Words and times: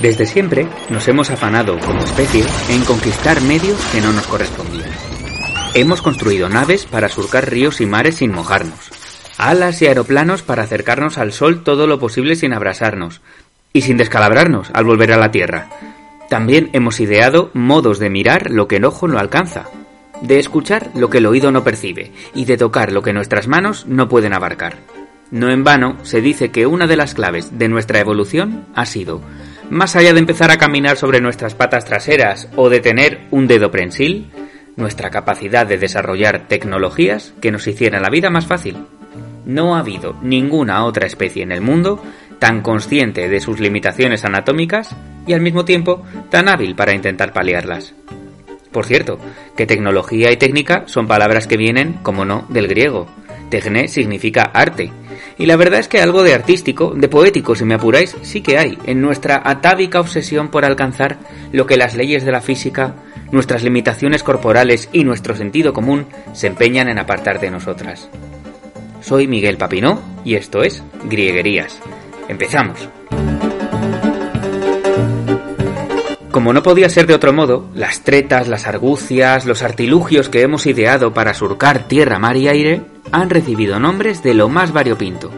Desde 0.00 0.26
siempre 0.26 0.68
nos 0.90 1.08
hemos 1.08 1.30
afanado 1.30 1.76
como 1.80 1.98
especie 1.98 2.44
en 2.70 2.84
conquistar 2.84 3.40
medios 3.40 3.84
que 3.86 4.00
no 4.00 4.12
nos 4.12 4.28
correspondían. 4.28 4.90
Hemos 5.74 6.02
construido 6.02 6.48
naves 6.48 6.86
para 6.86 7.08
surcar 7.08 7.50
ríos 7.50 7.80
y 7.80 7.86
mares 7.86 8.16
sin 8.16 8.32
mojarnos, 8.32 8.90
alas 9.38 9.82
y 9.82 9.86
aeroplanos 9.86 10.42
para 10.42 10.62
acercarnos 10.62 11.18
al 11.18 11.32
sol 11.32 11.64
todo 11.64 11.88
lo 11.88 11.98
posible 11.98 12.36
sin 12.36 12.52
abrasarnos 12.52 13.22
y 13.72 13.82
sin 13.82 13.96
descalabrarnos 13.96 14.70
al 14.72 14.84
volver 14.84 15.12
a 15.12 15.18
la 15.18 15.32
Tierra. 15.32 15.68
También 16.28 16.70
hemos 16.74 17.00
ideado 17.00 17.50
modos 17.52 17.98
de 17.98 18.08
mirar 18.08 18.52
lo 18.52 18.68
que 18.68 18.76
el 18.76 18.84
ojo 18.84 19.08
no 19.08 19.18
alcanza, 19.18 19.64
de 20.22 20.38
escuchar 20.38 20.90
lo 20.94 21.10
que 21.10 21.18
el 21.18 21.26
oído 21.26 21.50
no 21.50 21.64
percibe 21.64 22.12
y 22.34 22.44
de 22.44 22.56
tocar 22.56 22.92
lo 22.92 23.02
que 23.02 23.12
nuestras 23.12 23.48
manos 23.48 23.86
no 23.86 24.08
pueden 24.08 24.32
abarcar. 24.32 24.76
No 25.32 25.50
en 25.50 25.64
vano 25.64 25.96
se 26.04 26.20
dice 26.20 26.50
que 26.50 26.66
una 26.66 26.86
de 26.86 26.96
las 26.96 27.14
claves 27.14 27.58
de 27.58 27.68
nuestra 27.68 27.98
evolución 27.98 28.66
ha 28.74 28.86
sido 28.86 29.20
más 29.70 29.96
allá 29.96 30.12
de 30.12 30.20
empezar 30.20 30.50
a 30.50 30.58
caminar 30.58 30.96
sobre 30.96 31.20
nuestras 31.20 31.54
patas 31.54 31.84
traseras 31.84 32.48
o 32.56 32.68
de 32.70 32.80
tener 32.80 33.26
un 33.30 33.46
dedo 33.46 33.70
prensil, 33.70 34.30
nuestra 34.76 35.10
capacidad 35.10 35.66
de 35.66 35.78
desarrollar 35.78 36.46
tecnologías 36.48 37.34
que 37.40 37.50
nos 37.50 37.66
hicieran 37.66 38.02
la 38.02 38.10
vida 38.10 38.30
más 38.30 38.46
fácil. 38.46 38.76
No 39.44 39.74
ha 39.74 39.80
habido 39.80 40.16
ninguna 40.22 40.84
otra 40.84 41.06
especie 41.06 41.42
en 41.42 41.52
el 41.52 41.60
mundo 41.60 42.02
tan 42.38 42.62
consciente 42.62 43.28
de 43.28 43.40
sus 43.40 43.60
limitaciones 43.60 44.24
anatómicas 44.24 44.94
y 45.26 45.32
al 45.32 45.40
mismo 45.40 45.64
tiempo 45.64 46.04
tan 46.30 46.48
hábil 46.48 46.74
para 46.74 46.94
intentar 46.94 47.32
paliarlas. 47.32 47.94
Por 48.72 48.86
cierto, 48.86 49.18
que 49.56 49.66
tecnología 49.66 50.30
y 50.30 50.36
técnica 50.36 50.84
son 50.86 51.08
palabras 51.08 51.46
que 51.46 51.56
vienen, 51.56 51.94
como 52.02 52.24
no, 52.24 52.46
del 52.48 52.68
griego. 52.68 53.08
Tecné 53.50 53.88
significa 53.88 54.50
arte, 54.52 54.92
y 55.38 55.46
la 55.46 55.56
verdad 55.56 55.80
es 55.80 55.88
que 55.88 56.00
algo 56.00 56.22
de 56.22 56.34
artístico, 56.34 56.92
de 56.94 57.08
poético, 57.08 57.54
si 57.54 57.64
me 57.64 57.74
apuráis, 57.74 58.16
sí 58.22 58.40
que 58.40 58.58
hay 58.58 58.78
en 58.86 59.00
nuestra 59.00 59.40
atávica 59.44 60.00
obsesión 60.00 60.48
por 60.48 60.64
alcanzar 60.64 61.18
lo 61.52 61.66
que 61.66 61.76
las 61.76 61.94
leyes 61.94 62.24
de 62.24 62.32
la 62.32 62.40
física, 62.40 62.94
nuestras 63.30 63.62
limitaciones 63.62 64.22
corporales 64.22 64.88
y 64.92 65.04
nuestro 65.04 65.36
sentido 65.36 65.72
común 65.72 66.06
se 66.32 66.48
empeñan 66.48 66.88
en 66.88 66.98
apartar 66.98 67.40
de 67.40 67.50
nosotras. 67.50 68.08
Soy 69.00 69.28
Miguel 69.28 69.56
Papinó 69.56 70.00
y 70.24 70.34
esto 70.34 70.62
es 70.62 70.82
Grieguerías. 71.04 71.78
Empezamos. 72.28 72.88
Como 76.32 76.52
no 76.52 76.62
podía 76.62 76.88
ser 76.88 77.06
de 77.06 77.14
otro 77.14 77.32
modo, 77.32 77.68
las 77.74 78.02
tretas, 78.02 78.48
las 78.48 78.66
argucias, 78.66 79.46
los 79.46 79.62
artilugios 79.62 80.28
que 80.28 80.42
hemos 80.42 80.66
ideado 80.66 81.14
para 81.14 81.32
surcar 81.32 81.88
tierra, 81.88 82.18
mar 82.18 82.36
y 82.36 82.48
aire 82.48 82.82
han 83.12 83.30
recibido 83.30 83.78
nombres 83.78 84.22
de 84.22 84.34
lo 84.34 84.48
más 84.48 84.72
variopinto, 84.72 85.30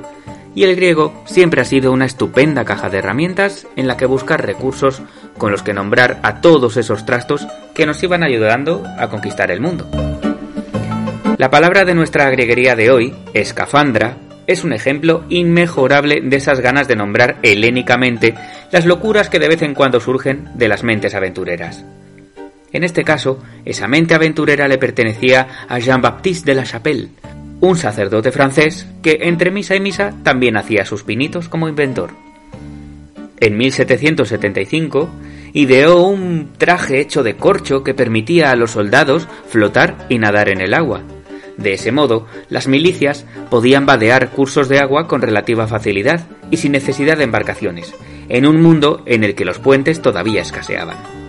y 0.54 0.64
el 0.64 0.76
griego 0.76 1.22
siempre 1.26 1.60
ha 1.60 1.64
sido 1.64 1.92
una 1.92 2.06
estupenda 2.06 2.64
caja 2.64 2.88
de 2.88 2.98
herramientas 2.98 3.66
en 3.76 3.86
la 3.86 3.96
que 3.96 4.06
buscar 4.06 4.44
recursos 4.44 5.02
con 5.38 5.52
los 5.52 5.62
que 5.62 5.74
nombrar 5.74 6.18
a 6.22 6.40
todos 6.40 6.76
esos 6.76 7.06
trastos 7.06 7.46
que 7.74 7.86
nos 7.86 8.02
iban 8.02 8.22
ayudando 8.22 8.82
a 8.98 9.08
conquistar 9.08 9.50
el 9.50 9.60
mundo. 9.60 9.88
La 11.38 11.50
palabra 11.50 11.84
de 11.84 11.94
nuestra 11.94 12.28
grieguería 12.30 12.74
de 12.74 12.90
hoy, 12.90 13.14
escafandra, 13.32 14.16
es 14.46 14.64
un 14.64 14.72
ejemplo 14.72 15.24
inmejorable 15.28 16.20
de 16.20 16.36
esas 16.36 16.60
ganas 16.60 16.88
de 16.88 16.96
nombrar 16.96 17.36
helénicamente 17.42 18.34
las 18.72 18.84
locuras 18.84 19.30
que 19.30 19.38
de 19.38 19.48
vez 19.48 19.62
en 19.62 19.74
cuando 19.74 20.00
surgen 20.00 20.48
de 20.54 20.68
las 20.68 20.82
mentes 20.82 21.14
aventureras. 21.14 21.84
En 22.72 22.84
este 22.84 23.04
caso, 23.04 23.42
esa 23.64 23.88
mente 23.88 24.14
aventurera 24.14 24.68
le 24.68 24.78
pertenecía 24.78 25.46
a 25.68 25.78
Jean-Baptiste 25.78 26.50
de 26.50 26.54
la 26.56 26.64
Chapelle, 26.64 27.10
un 27.60 27.76
sacerdote 27.76 28.32
francés 28.32 28.86
que 29.02 29.18
entre 29.22 29.50
misa 29.50 29.76
y 29.76 29.80
misa 29.80 30.14
también 30.22 30.56
hacía 30.56 30.84
sus 30.84 31.02
pinitos 31.02 31.48
como 31.48 31.68
inventor. 31.68 32.10
En 33.38 33.56
1775 33.56 35.08
ideó 35.52 36.06
un 36.06 36.50
traje 36.56 37.00
hecho 37.00 37.22
de 37.22 37.36
corcho 37.36 37.82
que 37.82 37.94
permitía 37.94 38.50
a 38.50 38.56
los 38.56 38.72
soldados 38.72 39.28
flotar 39.48 40.06
y 40.08 40.18
nadar 40.18 40.48
en 40.48 40.60
el 40.60 40.74
agua. 40.74 41.02
De 41.56 41.74
ese 41.74 41.92
modo, 41.92 42.26
las 42.48 42.68
milicias 42.68 43.26
podían 43.50 43.84
vadear 43.84 44.30
cursos 44.30 44.68
de 44.68 44.78
agua 44.78 45.06
con 45.06 45.20
relativa 45.20 45.66
facilidad 45.66 46.26
y 46.50 46.56
sin 46.56 46.72
necesidad 46.72 47.18
de 47.18 47.24
embarcaciones, 47.24 47.94
en 48.28 48.46
un 48.46 48.62
mundo 48.62 49.02
en 49.04 49.24
el 49.24 49.34
que 49.34 49.44
los 49.44 49.58
puentes 49.58 50.00
todavía 50.00 50.40
escaseaban. 50.40 51.19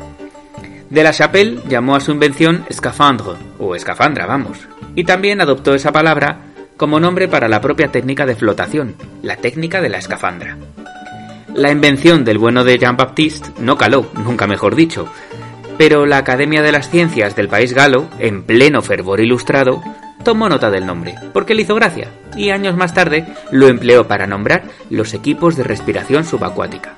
De 0.91 1.03
la 1.03 1.13
Chapelle 1.13 1.61
llamó 1.69 1.95
a 1.95 2.01
su 2.01 2.11
invención 2.11 2.65
escafandre, 2.69 3.35
o 3.59 3.75
escafandra, 3.75 4.25
vamos, 4.25 4.67
y 4.93 5.05
también 5.05 5.39
adoptó 5.39 5.73
esa 5.73 5.93
palabra 5.93 6.41
como 6.75 6.99
nombre 6.99 7.29
para 7.29 7.47
la 7.47 7.61
propia 7.61 7.93
técnica 7.93 8.25
de 8.25 8.35
flotación, 8.35 8.95
la 9.21 9.37
técnica 9.37 9.79
de 9.79 9.87
la 9.87 9.99
escafandra. 9.99 10.57
La 11.55 11.71
invención 11.71 12.25
del 12.25 12.37
bueno 12.37 12.65
de 12.65 12.77
Jean-Baptiste 12.77 13.51
no 13.61 13.77
caló, 13.77 14.11
nunca 14.15 14.47
mejor 14.47 14.75
dicho, 14.75 15.07
pero 15.77 16.05
la 16.05 16.17
Academia 16.17 16.61
de 16.61 16.73
las 16.73 16.89
Ciencias 16.89 17.37
del 17.37 17.47
país 17.47 17.73
galo, 17.73 18.09
en 18.19 18.43
pleno 18.43 18.81
fervor 18.81 19.21
ilustrado, 19.21 19.81
tomó 20.25 20.49
nota 20.49 20.69
del 20.69 20.85
nombre, 20.85 21.15
porque 21.31 21.55
le 21.55 21.61
hizo 21.61 21.73
gracia, 21.73 22.09
y 22.35 22.49
años 22.49 22.75
más 22.75 22.93
tarde 22.93 23.27
lo 23.49 23.69
empleó 23.69 24.09
para 24.09 24.27
nombrar 24.27 24.63
los 24.89 25.13
equipos 25.13 25.55
de 25.55 25.63
respiración 25.63 26.25
subacuática. 26.25 26.97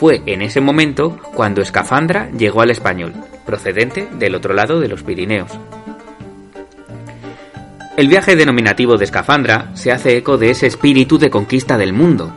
Fue 0.00 0.22
en 0.24 0.40
ese 0.40 0.62
momento 0.62 1.20
cuando 1.34 1.60
escafandra 1.60 2.30
llegó 2.30 2.62
al 2.62 2.70
español, 2.70 3.12
procedente 3.44 4.08
del 4.18 4.34
otro 4.34 4.54
lado 4.54 4.80
de 4.80 4.88
los 4.88 5.02
Pirineos. 5.02 5.50
El 7.98 8.08
viaje 8.08 8.34
denominativo 8.34 8.96
de 8.96 9.04
escafandra 9.04 9.70
se 9.74 9.92
hace 9.92 10.16
eco 10.16 10.38
de 10.38 10.52
ese 10.52 10.66
espíritu 10.66 11.18
de 11.18 11.28
conquista 11.28 11.76
del 11.76 11.92
mundo. 11.92 12.32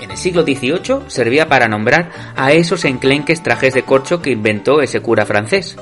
En 0.00 0.12
el 0.12 0.16
siglo 0.16 0.44
XVIII 0.44 1.08
servía 1.08 1.48
para 1.48 1.66
nombrar 1.66 2.12
a 2.36 2.52
esos 2.52 2.84
enclenques 2.84 3.42
trajes 3.42 3.74
de 3.74 3.82
corcho 3.82 4.22
que 4.22 4.30
inventó 4.30 4.80
ese 4.80 5.00
cura 5.00 5.26
francés, 5.26 5.76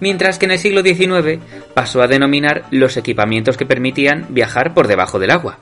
mientras 0.00 0.38
que 0.38 0.46
en 0.46 0.52
el 0.52 0.58
siglo 0.58 0.80
XIX 0.80 1.38
pasó 1.74 2.00
a 2.00 2.08
denominar 2.08 2.64
los 2.70 2.96
equipamientos 2.96 3.58
que 3.58 3.66
permitían 3.66 4.28
viajar 4.30 4.72
por 4.72 4.88
debajo 4.88 5.18
del 5.18 5.32
agua. 5.32 5.58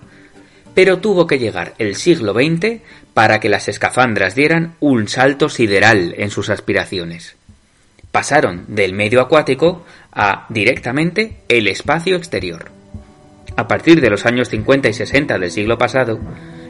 Pero 0.74 0.98
tuvo 0.98 1.26
que 1.26 1.38
llegar 1.38 1.74
el 1.78 1.96
siglo 1.96 2.32
XX 2.32 2.80
para 3.14 3.40
que 3.40 3.48
las 3.48 3.68
escafandras 3.68 4.34
dieran 4.34 4.74
un 4.80 5.08
salto 5.08 5.48
sideral 5.48 6.14
en 6.16 6.30
sus 6.30 6.48
aspiraciones. 6.48 7.36
Pasaron 8.12 8.64
del 8.68 8.92
medio 8.92 9.20
acuático 9.20 9.84
a 10.12 10.46
directamente 10.48 11.38
el 11.48 11.68
espacio 11.68 12.16
exterior. 12.16 12.70
A 13.56 13.68
partir 13.68 14.00
de 14.00 14.10
los 14.10 14.26
años 14.26 14.48
50 14.48 14.88
y 14.88 14.92
60 14.92 15.38
del 15.38 15.50
siglo 15.50 15.76
pasado, 15.76 16.18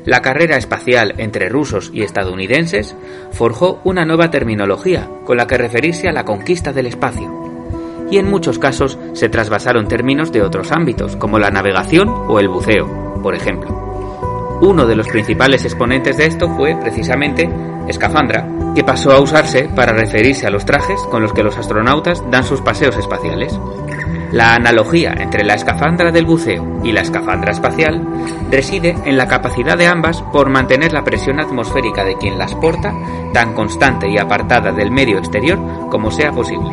la 0.04 0.22
carrera 0.22 0.56
espacial 0.56 1.14
entre 1.18 1.48
rusos 1.48 1.90
y 1.92 2.02
estadounidenses 2.02 2.96
forjó 3.32 3.80
una 3.84 4.04
nueva 4.04 4.30
terminología 4.30 5.08
con 5.24 5.36
la 5.36 5.46
que 5.46 5.58
referirse 5.58 6.08
a 6.08 6.12
la 6.12 6.24
conquista 6.24 6.72
del 6.72 6.86
espacio. 6.86 7.30
Y 8.10 8.18
en 8.18 8.28
muchos 8.28 8.58
casos 8.58 8.98
se 9.12 9.28
trasvasaron 9.28 9.88
términos 9.88 10.32
de 10.32 10.42
otros 10.42 10.72
ámbitos, 10.72 11.16
como 11.16 11.38
la 11.38 11.50
navegación 11.50 12.08
o 12.08 12.40
el 12.40 12.48
buceo, 12.48 12.99
por 13.22 13.34
ejemplo. 13.34 13.91
Uno 14.60 14.87
de 14.87 14.94
los 14.94 15.09
principales 15.09 15.65
exponentes 15.65 16.19
de 16.19 16.26
esto 16.26 16.48
fue 16.54 16.76
precisamente 16.76 17.48
escafandra, 17.88 18.47
que 18.75 18.84
pasó 18.84 19.12
a 19.12 19.21
usarse 19.21 19.69
para 19.75 19.93
referirse 19.93 20.47
a 20.47 20.50
los 20.50 20.65
trajes 20.65 21.00
con 21.10 21.22
los 21.22 21.32
que 21.32 21.43
los 21.43 21.56
astronautas 21.56 22.22
dan 22.31 22.44
sus 22.44 22.60
paseos 22.60 22.97
espaciales. 22.97 23.59
La 24.32 24.54
analogía 24.54 25.12
entre 25.19 25.44
la 25.44 25.54
escafandra 25.54 26.12
del 26.12 26.25
buceo 26.25 26.81
y 26.84 26.93
la 26.93 27.00
escafandra 27.00 27.50
espacial 27.50 28.06
reside 28.50 28.97
en 29.04 29.16
la 29.16 29.27
capacidad 29.27 29.77
de 29.77 29.87
ambas 29.87 30.22
por 30.32 30.50
mantener 30.50 30.92
la 30.92 31.03
presión 31.03 31.41
atmosférica 31.41 32.04
de 32.04 32.16
quien 32.16 32.38
las 32.38 32.54
porta 32.54 32.94
tan 33.32 33.54
constante 33.54 34.09
y 34.09 34.19
apartada 34.19 34.71
del 34.71 34.92
medio 34.92 35.19
exterior 35.19 35.59
como 35.91 36.12
sea 36.12 36.31
posible, 36.31 36.71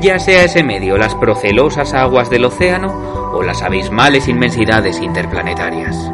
ya 0.00 0.20
sea 0.20 0.44
ese 0.44 0.62
medio 0.62 0.96
las 0.96 1.14
procelosas 1.16 1.92
aguas 1.92 2.30
del 2.30 2.44
océano 2.44 3.21
o 3.32 3.42
las 3.42 3.62
abismales 3.62 4.28
inmensidades 4.28 5.00
interplanetarias. 5.00 6.12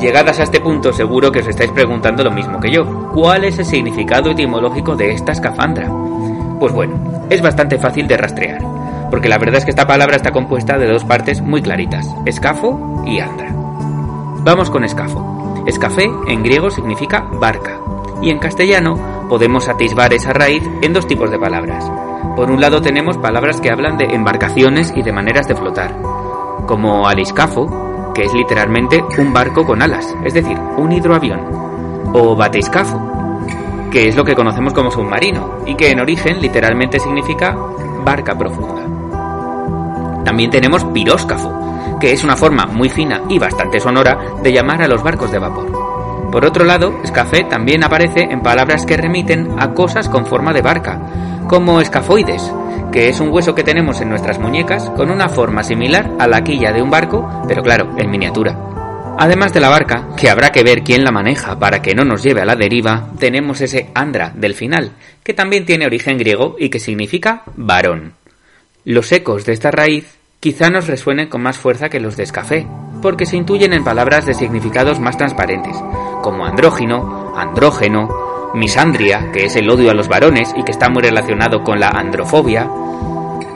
Llegadas 0.00 0.40
a 0.40 0.44
este 0.44 0.60
punto 0.60 0.94
seguro 0.94 1.30
que 1.30 1.40
os 1.40 1.46
estáis 1.46 1.70
preguntando 1.72 2.24
lo 2.24 2.30
mismo 2.30 2.58
que 2.58 2.70
yo. 2.70 3.10
¿Cuál 3.12 3.44
es 3.44 3.58
el 3.58 3.66
significado 3.66 4.30
etimológico 4.30 4.96
de 4.96 5.12
esta 5.12 5.32
escafandra? 5.32 5.90
Pues 6.58 6.72
bueno, 6.72 7.26
es 7.28 7.42
bastante 7.42 7.78
fácil 7.78 8.08
de 8.08 8.16
rastrear, 8.16 8.62
porque 9.10 9.28
la 9.28 9.36
verdad 9.36 9.56
es 9.56 9.64
que 9.64 9.70
esta 9.70 9.86
palabra 9.86 10.16
está 10.16 10.32
compuesta 10.32 10.78
de 10.78 10.86
dos 10.86 11.04
partes 11.04 11.42
muy 11.42 11.60
claritas, 11.60 12.08
escafo 12.24 13.02
y 13.06 13.20
andra. 13.20 13.50
Vamos 14.42 14.70
con 14.70 14.84
escafo. 14.84 15.62
Escafé 15.66 16.04
en 16.04 16.42
griego 16.42 16.70
significa 16.70 17.20
barca, 17.32 17.78
y 18.22 18.30
en 18.30 18.38
castellano 18.38 19.19
podemos 19.30 19.68
atisbar 19.68 20.12
esa 20.12 20.32
raíz 20.32 20.68
en 20.82 20.92
dos 20.92 21.06
tipos 21.06 21.30
de 21.30 21.38
palabras. 21.38 21.88
Por 22.34 22.50
un 22.50 22.60
lado 22.60 22.82
tenemos 22.82 23.16
palabras 23.16 23.60
que 23.60 23.70
hablan 23.70 23.96
de 23.96 24.06
embarcaciones 24.06 24.92
y 24.96 25.02
de 25.02 25.12
maneras 25.12 25.46
de 25.46 25.54
flotar, 25.54 25.96
como 26.66 27.06
aliscafo, 27.06 28.12
que 28.12 28.24
es 28.24 28.34
literalmente 28.34 29.04
un 29.18 29.32
barco 29.32 29.64
con 29.64 29.82
alas, 29.82 30.16
es 30.24 30.34
decir, 30.34 30.58
un 30.76 30.90
hidroavión, 30.90 31.40
o 32.12 32.34
bateiscafo, 32.34 33.00
que 33.92 34.08
es 34.08 34.16
lo 34.16 34.24
que 34.24 34.34
conocemos 34.34 34.72
como 34.72 34.90
submarino, 34.90 35.60
y 35.64 35.76
que 35.76 35.90
en 35.92 36.00
origen 36.00 36.40
literalmente 36.40 36.98
significa 36.98 37.56
barca 38.04 38.36
profunda. 38.36 38.82
También 40.24 40.50
tenemos 40.50 40.84
piróscafo, 40.86 41.98
que 42.00 42.12
es 42.12 42.24
una 42.24 42.36
forma 42.36 42.66
muy 42.66 42.88
fina 42.88 43.22
y 43.28 43.38
bastante 43.38 43.78
sonora 43.78 44.18
de 44.42 44.52
llamar 44.52 44.82
a 44.82 44.88
los 44.88 45.04
barcos 45.04 45.30
de 45.30 45.38
vapor. 45.38 45.79
Por 46.30 46.44
otro 46.44 46.64
lado, 46.64 47.00
escafé 47.02 47.44
también 47.44 47.82
aparece 47.82 48.22
en 48.22 48.40
palabras 48.40 48.86
que 48.86 48.96
remiten 48.96 49.56
a 49.58 49.72
cosas 49.72 50.08
con 50.08 50.26
forma 50.26 50.52
de 50.52 50.62
barca, 50.62 51.00
como 51.48 51.80
escafoides, 51.80 52.52
que 52.92 53.08
es 53.08 53.18
un 53.18 53.30
hueso 53.30 53.54
que 53.54 53.64
tenemos 53.64 54.00
en 54.00 54.08
nuestras 54.08 54.38
muñecas 54.38 54.90
con 54.90 55.10
una 55.10 55.28
forma 55.28 55.64
similar 55.64 56.12
a 56.18 56.28
la 56.28 56.42
quilla 56.42 56.72
de 56.72 56.82
un 56.82 56.90
barco, 56.90 57.44
pero 57.48 57.62
claro, 57.62 57.96
en 57.98 58.10
miniatura. 58.10 58.56
Además 59.18 59.52
de 59.52 59.60
la 59.60 59.68
barca, 59.68 60.08
que 60.16 60.30
habrá 60.30 60.50
que 60.50 60.62
ver 60.62 60.82
quién 60.82 61.04
la 61.04 61.10
maneja 61.10 61.58
para 61.58 61.82
que 61.82 61.94
no 61.94 62.04
nos 62.04 62.22
lleve 62.22 62.40
a 62.40 62.46
la 62.46 62.56
deriva, 62.56 63.08
tenemos 63.18 63.60
ese 63.60 63.90
andra 63.94 64.32
del 64.34 64.54
final, 64.54 64.92
que 65.22 65.34
también 65.34 65.66
tiene 65.66 65.86
origen 65.86 66.16
griego 66.16 66.56
y 66.58 66.70
que 66.70 66.78
significa 66.78 67.42
varón. 67.56 68.14
Los 68.84 69.12
ecos 69.12 69.44
de 69.44 69.52
esta 69.52 69.70
raíz 69.70 70.16
quizá 70.40 70.70
nos 70.70 70.86
resuenen 70.86 71.28
con 71.28 71.42
más 71.42 71.58
fuerza 71.58 71.90
que 71.90 72.00
los 72.00 72.16
de 72.16 72.22
escafé, 72.22 72.66
porque 73.00 73.26
se 73.26 73.36
intuyen 73.36 73.72
en 73.72 73.84
palabras 73.84 74.26
de 74.26 74.34
significados 74.34 75.00
más 75.00 75.16
transparentes, 75.16 75.76
como 76.22 76.44
andrógino, 76.44 77.32
andrógeno, 77.36 78.08
misandria, 78.54 79.30
que 79.32 79.46
es 79.46 79.56
el 79.56 79.70
odio 79.70 79.90
a 79.90 79.94
los 79.94 80.08
varones 80.08 80.52
y 80.56 80.62
que 80.62 80.72
está 80.72 80.88
muy 80.88 81.02
relacionado 81.02 81.62
con 81.62 81.80
la 81.80 81.88
androfobia. 81.88 82.68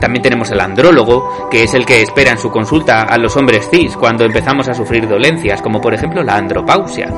También 0.00 0.22
tenemos 0.22 0.50
el 0.50 0.60
andrólogo, 0.60 1.48
que 1.50 1.62
es 1.62 1.74
el 1.74 1.86
que 1.86 2.02
espera 2.02 2.32
en 2.32 2.38
su 2.38 2.50
consulta 2.50 3.02
a 3.02 3.18
los 3.18 3.36
hombres 3.36 3.68
cis 3.70 3.96
cuando 3.96 4.24
empezamos 4.24 4.68
a 4.68 4.74
sufrir 4.74 5.08
dolencias, 5.08 5.62
como 5.62 5.80
por 5.80 5.94
ejemplo 5.94 6.22
la 6.22 6.36
andropausia. 6.36 7.12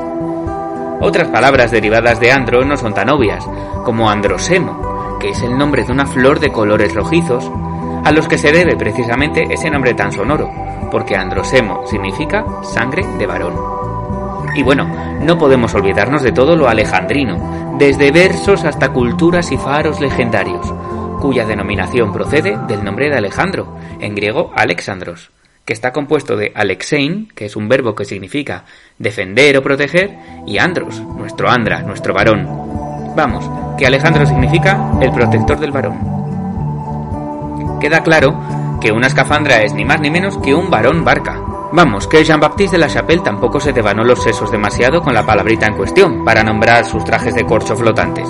Otras 1.00 1.28
palabras 1.28 1.70
derivadas 1.70 2.20
de 2.20 2.32
andro 2.32 2.64
no 2.64 2.76
son 2.76 2.94
tan 2.94 3.10
obvias, 3.10 3.46
como 3.84 4.08
androsemo, 4.08 5.18
que 5.20 5.30
es 5.30 5.42
el 5.42 5.56
nombre 5.56 5.84
de 5.84 5.92
una 5.92 6.06
flor 6.06 6.40
de 6.40 6.50
colores 6.50 6.94
rojizos, 6.94 7.50
a 8.06 8.12
los 8.12 8.28
que 8.28 8.38
se 8.38 8.52
debe 8.52 8.76
precisamente 8.76 9.48
ese 9.50 9.68
nombre 9.68 9.92
tan 9.92 10.12
sonoro, 10.12 10.48
porque 10.92 11.16
androsemo 11.16 11.84
significa 11.88 12.46
sangre 12.62 13.04
de 13.18 13.26
varón. 13.26 13.54
Y 14.54 14.62
bueno, 14.62 15.18
no 15.22 15.36
podemos 15.36 15.74
olvidarnos 15.74 16.22
de 16.22 16.30
todo 16.30 16.54
lo 16.54 16.68
alejandrino, 16.68 17.74
desde 17.80 18.12
versos 18.12 18.62
hasta 18.62 18.92
culturas 18.92 19.50
y 19.50 19.56
faros 19.56 20.00
legendarios, 20.00 20.72
cuya 21.20 21.44
denominación 21.46 22.12
procede 22.12 22.56
del 22.68 22.84
nombre 22.84 23.10
de 23.10 23.16
Alejandro, 23.16 23.76
en 23.98 24.14
griego 24.14 24.52
Alexandros, 24.54 25.32
que 25.64 25.72
está 25.72 25.92
compuesto 25.92 26.36
de 26.36 26.52
Alexein, 26.54 27.26
que 27.34 27.46
es 27.46 27.56
un 27.56 27.68
verbo 27.68 27.96
que 27.96 28.04
significa 28.04 28.66
defender 28.98 29.56
o 29.56 29.64
proteger, 29.64 30.16
y 30.46 30.58
Andros, 30.58 31.00
nuestro 31.00 31.50
Andra, 31.50 31.82
nuestro 31.82 32.14
varón. 32.14 32.46
Vamos, 33.16 33.50
que 33.76 33.84
Alejandro 33.84 34.24
significa 34.24 34.92
el 35.00 35.10
protector 35.10 35.58
del 35.58 35.72
varón. 35.72 36.25
Queda 37.80 38.02
claro 38.02 38.38
que 38.80 38.92
una 38.92 39.06
escafandra 39.06 39.62
es 39.62 39.74
ni 39.74 39.84
más 39.84 40.00
ni 40.00 40.10
menos 40.10 40.38
que 40.38 40.54
un 40.54 40.70
varón 40.70 41.04
barca, 41.04 41.40
Vamos, 41.72 42.06
que 42.06 42.22
Jean-Baptiste 42.22 42.76
de 42.76 42.80
la 42.80 42.88
Chapelle 42.88 43.22
tampoco 43.22 43.58
se 43.58 43.72
devanó 43.72 44.04
los 44.04 44.22
sesos 44.22 44.50
demasiado 44.50 45.02
con 45.02 45.12
la 45.12 45.26
palabrita 45.26 45.66
en 45.66 45.74
cuestión 45.74 46.24
para 46.24 46.44
nombrar 46.44 46.84
sus 46.84 47.04
trajes 47.04 47.34
de 47.34 47.44
corcho 47.44 47.76
flotantes. 47.76 48.28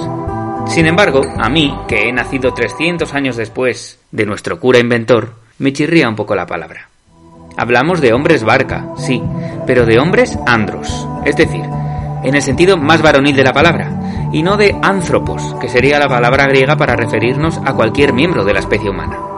Sin 0.66 0.86
embargo, 0.86 1.22
a 1.38 1.48
mí, 1.48 1.72
que 1.86 2.08
he 2.08 2.12
nacido 2.12 2.54
300 2.54 3.14
años 3.14 3.36
después 3.36 4.00
de 4.10 4.26
nuestro 4.26 4.58
cura 4.58 4.78
inventor, 4.78 5.34
me 5.58 5.72
chirría 5.72 6.08
un 6.08 6.16
poco 6.16 6.34
la 6.34 6.46
palabra. 6.46 6.88
Hablamos 7.56 8.00
de 8.00 8.12
hombres 8.12 8.42
barca, 8.42 8.88
sí, 8.96 9.22
pero 9.66 9.86
de 9.86 9.98
hombres 9.98 10.38
andros, 10.46 11.06
es 11.24 11.36
decir, 11.36 11.64
en 12.24 12.34
el 12.34 12.42
sentido 12.42 12.76
más 12.76 13.02
varonil 13.02 13.36
de 13.36 13.44
la 13.44 13.52
palabra, 13.52 14.28
y 14.32 14.42
no 14.42 14.56
de 14.56 14.76
anthropos, 14.82 15.54
que 15.60 15.68
sería 15.68 15.98
la 15.98 16.08
palabra 16.08 16.46
griega 16.46 16.76
para 16.76 16.96
referirnos 16.96 17.60
a 17.64 17.74
cualquier 17.74 18.12
miembro 18.12 18.44
de 18.44 18.54
la 18.54 18.60
especie 18.60 18.90
humana. 18.90 19.35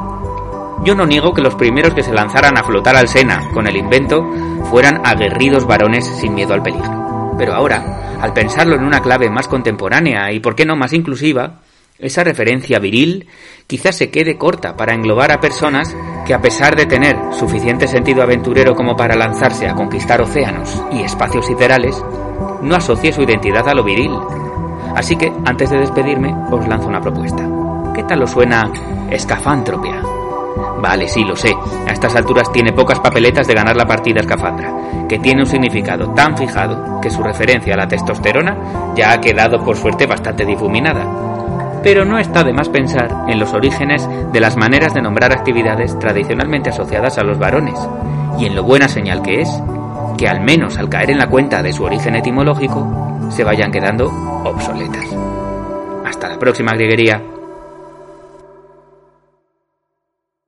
Yo 0.88 0.94
no 0.94 1.04
niego 1.04 1.34
que 1.34 1.42
los 1.42 1.54
primeros 1.54 1.92
que 1.92 2.02
se 2.02 2.14
lanzaran 2.14 2.56
a 2.56 2.64
flotar 2.64 2.96
al 2.96 3.08
Sena 3.08 3.50
con 3.52 3.66
el 3.66 3.76
invento 3.76 4.26
fueran 4.70 5.02
aguerridos 5.04 5.66
varones 5.66 6.06
sin 6.06 6.32
miedo 6.32 6.54
al 6.54 6.62
peligro. 6.62 7.34
Pero 7.36 7.52
ahora, 7.52 8.16
al 8.22 8.32
pensarlo 8.32 8.74
en 8.74 8.84
una 8.84 9.02
clave 9.02 9.28
más 9.28 9.48
contemporánea 9.48 10.32
y 10.32 10.40
por 10.40 10.54
qué 10.54 10.64
no 10.64 10.76
más 10.76 10.94
inclusiva, 10.94 11.60
esa 11.98 12.24
referencia 12.24 12.78
viril 12.78 13.28
quizás 13.66 13.96
se 13.96 14.10
quede 14.10 14.38
corta 14.38 14.78
para 14.78 14.94
englobar 14.94 15.30
a 15.30 15.40
personas 15.40 15.94
que 16.26 16.32
a 16.32 16.40
pesar 16.40 16.74
de 16.74 16.86
tener 16.86 17.18
suficiente 17.38 17.86
sentido 17.86 18.22
aventurero 18.22 18.74
como 18.74 18.96
para 18.96 19.14
lanzarse 19.14 19.68
a 19.68 19.74
conquistar 19.74 20.22
océanos 20.22 20.82
y 20.90 21.02
espacios 21.02 21.44
siderales, 21.44 22.02
no 22.62 22.76
asocie 22.76 23.12
su 23.12 23.20
identidad 23.20 23.68
a 23.68 23.74
lo 23.74 23.84
viril. 23.84 24.12
Así 24.96 25.16
que, 25.16 25.30
antes 25.44 25.68
de 25.68 25.80
despedirme, 25.80 26.34
os 26.50 26.66
lanzo 26.66 26.88
una 26.88 27.02
propuesta. 27.02 27.46
¿Qué 27.94 28.04
tal 28.04 28.22
os 28.22 28.30
suena 28.30 28.72
escafántropia? 29.10 30.07
Vale, 30.80 31.08
sí, 31.08 31.24
lo 31.24 31.34
sé. 31.34 31.54
A 31.86 31.92
estas 31.92 32.14
alturas 32.16 32.50
tiene 32.52 32.72
pocas 32.72 33.00
papeletas 33.00 33.46
de 33.46 33.54
ganar 33.54 33.76
la 33.76 33.86
partida 33.86 34.20
escafandra, 34.20 35.06
que 35.08 35.18
tiene 35.18 35.42
un 35.42 35.46
significado 35.46 36.10
tan 36.14 36.36
fijado 36.36 37.00
que 37.00 37.10
su 37.10 37.22
referencia 37.22 37.74
a 37.74 37.78
la 37.78 37.88
testosterona 37.88 38.92
ya 38.94 39.12
ha 39.12 39.20
quedado 39.20 39.64
por 39.64 39.76
suerte 39.76 40.06
bastante 40.06 40.44
difuminada. 40.44 41.04
Pero 41.82 42.04
no 42.04 42.18
está 42.18 42.44
de 42.44 42.52
más 42.52 42.68
pensar 42.68 43.24
en 43.28 43.38
los 43.38 43.52
orígenes 43.54 44.08
de 44.32 44.40
las 44.40 44.56
maneras 44.56 44.94
de 44.94 45.02
nombrar 45.02 45.32
actividades 45.32 45.98
tradicionalmente 45.98 46.70
asociadas 46.70 47.18
a 47.18 47.24
los 47.24 47.38
varones, 47.38 47.78
y 48.38 48.46
en 48.46 48.54
lo 48.54 48.62
buena 48.62 48.88
señal 48.88 49.22
que 49.22 49.40
es 49.40 49.62
que 50.16 50.28
al 50.28 50.40
menos 50.40 50.78
al 50.78 50.88
caer 50.88 51.10
en 51.10 51.18
la 51.18 51.28
cuenta 51.28 51.62
de 51.62 51.72
su 51.72 51.84
origen 51.84 52.16
etimológico, 52.16 53.30
se 53.30 53.44
vayan 53.44 53.70
quedando 53.70 54.06
obsoletas. 54.44 55.06
Hasta 56.04 56.28
la 56.28 56.38
próxima 56.38 56.72
grieguería. 56.72 57.37